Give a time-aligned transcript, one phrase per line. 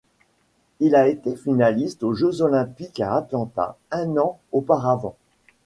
[0.79, 5.15] Il a été finaliste aux Jeux olympiques à Atlanta un an auparavant.